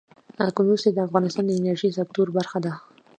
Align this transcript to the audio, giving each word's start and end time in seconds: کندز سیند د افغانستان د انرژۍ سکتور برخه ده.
کندز 0.55 0.79
سیند 0.83 0.95
د 0.95 0.99
افغانستان 1.07 1.43
د 1.47 1.51
انرژۍ 1.59 1.89
سکتور 1.99 2.27
برخه 2.37 2.57
ده. 2.65 2.73